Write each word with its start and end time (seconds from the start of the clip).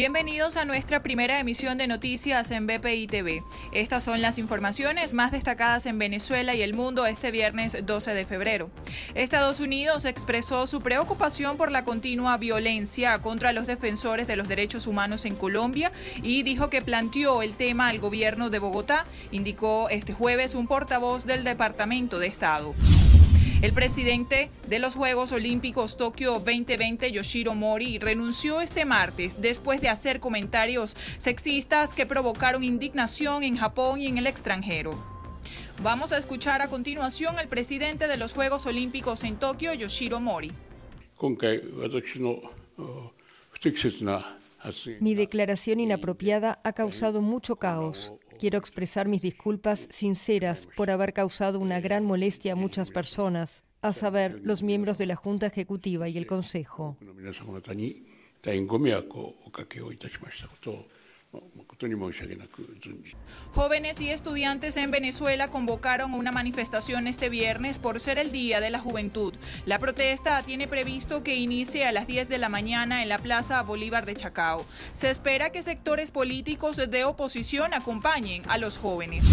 Bienvenidos 0.00 0.56
a 0.56 0.64
nuestra 0.64 1.02
primera 1.02 1.40
emisión 1.40 1.76
de 1.76 1.86
noticias 1.86 2.50
en 2.52 2.66
BPI 2.66 3.06
TV. 3.06 3.42
Estas 3.70 4.02
son 4.02 4.22
las 4.22 4.38
informaciones 4.38 5.12
más 5.12 5.30
destacadas 5.30 5.84
en 5.84 5.98
Venezuela 5.98 6.54
y 6.54 6.62
el 6.62 6.72
mundo 6.72 7.04
este 7.04 7.30
viernes 7.30 7.76
12 7.84 8.14
de 8.14 8.24
febrero. 8.24 8.70
Estados 9.14 9.60
Unidos 9.60 10.06
expresó 10.06 10.66
su 10.66 10.80
preocupación 10.80 11.58
por 11.58 11.70
la 11.70 11.84
continua 11.84 12.38
violencia 12.38 13.18
contra 13.18 13.52
los 13.52 13.66
defensores 13.66 14.26
de 14.26 14.36
los 14.36 14.48
derechos 14.48 14.86
humanos 14.86 15.26
en 15.26 15.36
Colombia 15.36 15.92
y 16.22 16.44
dijo 16.44 16.70
que 16.70 16.80
planteó 16.80 17.42
el 17.42 17.56
tema 17.56 17.88
al 17.88 17.98
gobierno 17.98 18.48
de 18.48 18.58
Bogotá, 18.58 19.04
indicó 19.32 19.90
este 19.90 20.14
jueves 20.14 20.54
un 20.54 20.66
portavoz 20.66 21.26
del 21.26 21.44
Departamento 21.44 22.18
de 22.18 22.26
Estado. 22.26 22.74
El 23.62 23.72
presidente 23.74 24.50
de 24.68 24.78
los 24.78 24.94
Juegos 24.94 25.32
Olímpicos 25.32 25.98
Tokio 25.98 26.32
2020, 26.32 27.12
Yoshiro 27.12 27.54
Mori, 27.54 27.98
renunció 27.98 28.62
este 28.62 28.86
martes 28.86 29.40
después 29.42 29.80
de 29.82 29.90
hacer 29.90 30.18
comentarios 30.18 30.96
sexistas 31.18 31.92
que 31.92 32.06
provocaron 32.06 32.64
indignación 32.64 33.42
en 33.42 33.56
Japón 33.56 34.00
y 34.00 34.06
en 34.06 34.16
el 34.16 34.26
extranjero. 34.26 34.92
Vamos 35.82 36.12
a 36.12 36.18
escuchar 36.18 36.62
a 36.62 36.68
continuación 36.68 37.38
al 37.38 37.48
presidente 37.48 38.08
de 38.08 38.16
los 38.16 38.32
Juegos 38.32 38.66
Olímpicos 38.66 39.24
en 39.24 39.36
Tokio, 39.36 39.74
Yoshiro 39.74 40.20
Mori. 40.20 40.52
Mi 45.00 45.14
declaración 45.14 45.80
inapropiada 45.80 46.60
ha 46.64 46.72
causado 46.72 47.22
mucho 47.22 47.56
caos. 47.56 48.12
Quiero 48.38 48.58
expresar 48.58 49.08
mis 49.08 49.22
disculpas 49.22 49.88
sinceras 49.90 50.68
por 50.76 50.90
haber 50.90 51.12
causado 51.12 51.58
una 51.58 51.80
gran 51.80 52.04
molestia 52.04 52.52
a 52.52 52.56
muchas 52.56 52.90
personas, 52.90 53.64
a 53.82 53.92
saber, 53.92 54.40
los 54.42 54.62
miembros 54.62 54.98
de 54.98 55.06
la 55.06 55.16
Junta 55.16 55.46
Ejecutiva 55.46 56.08
y 56.08 56.18
el 56.18 56.26
Consejo. 56.26 56.96
Jóvenes 63.54 64.00
y 64.00 64.10
estudiantes 64.10 64.76
en 64.76 64.90
Venezuela 64.90 65.48
convocaron 65.48 66.14
una 66.14 66.32
manifestación 66.32 67.06
este 67.06 67.28
viernes 67.28 67.78
por 67.78 68.00
ser 68.00 68.18
el 68.18 68.32
Día 68.32 68.60
de 68.60 68.70
la 68.70 68.80
Juventud. 68.80 69.34
La 69.64 69.78
protesta 69.78 70.42
tiene 70.42 70.66
previsto 70.66 71.22
que 71.22 71.36
inicie 71.36 71.86
a 71.86 71.92
las 71.92 72.06
10 72.06 72.28
de 72.28 72.38
la 72.38 72.48
mañana 72.48 73.02
en 73.02 73.08
la 73.08 73.18
Plaza 73.18 73.62
Bolívar 73.62 74.06
de 74.06 74.16
Chacao. 74.16 74.66
Se 74.92 75.08
espera 75.08 75.50
que 75.50 75.62
sectores 75.62 76.10
políticos 76.10 76.76
de 76.76 77.04
oposición 77.04 77.74
acompañen 77.74 78.42
a 78.48 78.58
los 78.58 78.76
jóvenes. 78.76 79.24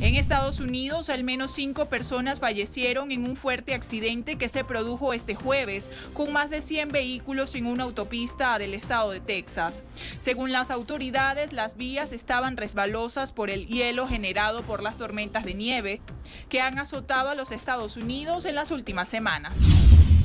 En 0.00 0.14
Estados 0.14 0.60
Unidos, 0.60 1.10
al 1.10 1.24
menos 1.24 1.50
cinco 1.50 1.90
personas 1.90 2.40
fallecieron 2.40 3.12
en 3.12 3.28
un 3.28 3.36
fuerte 3.36 3.74
accidente 3.74 4.36
que 4.36 4.48
se 4.48 4.64
produjo 4.64 5.12
este 5.12 5.34
jueves, 5.34 5.90
con 6.14 6.32
más 6.32 6.48
de 6.48 6.62
100 6.62 6.88
vehículos 6.88 7.54
en 7.54 7.66
una 7.66 7.84
autopista 7.84 8.58
del 8.58 8.72
estado 8.72 9.10
de 9.10 9.20
Texas. 9.20 9.82
Según 10.16 10.52
las 10.52 10.70
autoridades, 10.70 11.52
las 11.52 11.76
vías 11.76 12.12
estaban 12.12 12.56
resbalosas 12.56 13.32
por 13.32 13.50
el 13.50 13.66
hielo 13.66 14.08
generado 14.08 14.62
por 14.62 14.82
las 14.82 14.96
tormentas 14.96 15.44
de 15.44 15.52
nieve 15.52 16.00
que 16.48 16.62
han 16.62 16.78
azotado 16.78 17.28
a 17.28 17.34
los 17.34 17.52
Estados 17.52 17.98
Unidos 17.98 18.46
en 18.46 18.54
las 18.54 18.70
últimas 18.70 19.06
semanas. 19.06 19.60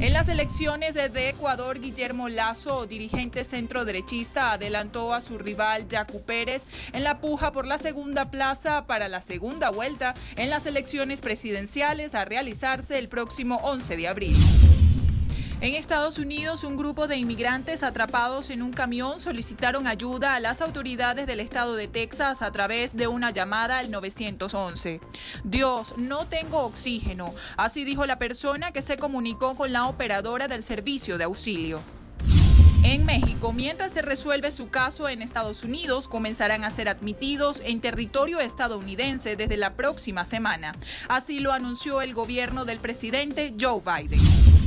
En 0.02 0.12
las 0.12 0.28
elecciones 0.28 0.94
de 0.94 1.30
Ecuador, 1.30 1.80
Guillermo 1.80 2.28
Lazo, 2.28 2.86
dirigente 2.86 3.45
centroderechista, 3.45 4.52
adelantó 4.52 5.14
a 5.14 5.22
su 5.22 5.38
rival 5.38 5.88
Yacu 5.88 6.22
Pérez 6.22 6.66
en 6.92 7.06
la 7.06 7.20
puja 7.22 7.54
por 7.54 7.66
la 7.66 7.78
segunda 7.78 8.30
plaza 8.30 8.88
para 8.88 9.08
la 9.08 9.22
segunda 9.22 9.64
vuelta 9.69 10.13
en 10.35 10.49
las 10.49 10.66
elecciones 10.66 11.21
presidenciales 11.21 12.16
a 12.16 12.25
realizarse 12.25 12.97
el 12.97 13.08
próximo 13.08 13.58
11 13.63 13.97
de 13.97 14.08
abril. 14.08 14.35
En 15.61 15.73
Estados 15.73 16.19
Unidos, 16.19 16.66
un 16.66 16.75
grupo 16.75 17.08
de 17.08 17.16
inmigrantes 17.16 17.81
atrapados 17.81 18.49
en 18.49 18.61
un 18.61 18.73
camión 18.73 19.19
solicitaron 19.19 19.88
ayuda 19.88 20.36
a 20.36 20.39
las 20.41 20.61
autoridades 20.61 21.27
del 21.27 21.39
estado 21.39 21.75
de 21.75 21.88
Texas 21.88 22.41
a 22.41 22.52
través 22.52 22.95
de 22.95 23.08
una 23.08 23.31
llamada 23.31 23.80
al 23.80 23.89
911. 23.89 24.99
Dios, 25.45 25.95
no 25.98 26.27
tengo 26.27 26.59
oxígeno, 26.59 27.33
así 27.55 27.86
dijo 27.86 28.05
la 28.05 28.20
persona 28.20 28.73
que 28.73 28.81
se 28.81 28.98
comunicó 28.98 29.55
con 29.55 29.71
la 29.71 29.87
operadora 29.87 30.49
del 30.49 30.61
servicio 30.61 31.17
de 31.17 31.23
auxilio. 31.23 31.95
En 32.88 33.04
México, 33.04 33.52
mientras 33.52 33.94
se 33.94 34.04
resuelve 34.04 34.52
su 34.52 34.70
caso 34.70 35.10
en 35.10 35.23
Estados 35.23 35.64
Unidos, 35.64 36.08
comenzarán 36.08 36.64
a 36.64 36.70
ser 36.70 36.88
admitidos 36.88 37.60
en 37.66 37.82
territorio 37.82 38.40
estadounidense 38.40 39.36
desde 39.36 39.58
la 39.58 39.73
próxima 39.73 40.23
semana. 40.23 40.72
Así 41.10 41.40
lo 41.40 41.52
anunció 41.52 42.04
el 42.04 42.14
gobierno 42.14 42.64
del 42.64 42.78
presidente 42.78 43.56
Joe 43.60 43.82
Biden. 43.82 44.64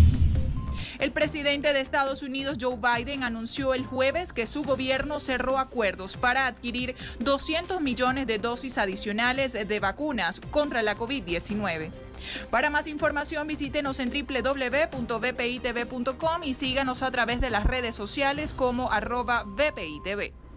El 0.98 1.12
presidente 1.12 1.72
de 1.72 1.80
Estados 1.80 2.22
Unidos, 2.22 2.58
Joe 2.60 2.76
Biden, 2.76 3.22
anunció 3.22 3.74
el 3.74 3.84
jueves 3.84 4.32
que 4.32 4.46
su 4.46 4.62
gobierno 4.62 5.20
cerró 5.20 5.58
acuerdos 5.58 6.16
para 6.16 6.46
adquirir 6.46 6.94
200 7.20 7.80
millones 7.80 8.26
de 8.26 8.38
dosis 8.38 8.78
adicionales 8.78 9.52
de 9.52 9.80
vacunas 9.80 10.40
contra 10.50 10.82
la 10.82 10.96
COVID-19. 10.96 11.90
Para 12.50 12.70
más 12.70 12.86
información 12.86 13.46
visítenos 13.46 14.00
en 14.00 14.10
www.vpitv.com 14.10 15.22
y 16.42 16.54
síganos 16.54 17.02
a 17.02 17.10
través 17.10 17.40
de 17.40 17.50
las 17.50 17.64
redes 17.64 17.94
sociales 17.94 18.54
como 18.54 18.90
arroba 18.90 19.44
VPITV. 19.44 20.47